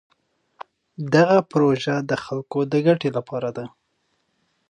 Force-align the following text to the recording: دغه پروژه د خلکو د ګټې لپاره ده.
دغه 1.13 1.37
پروژه 1.51 1.95
د 2.09 2.11
خلکو 2.23 2.59
د 2.71 2.73
ګټې 2.87 3.09
لپاره 3.17 3.49
ده. 3.57 3.65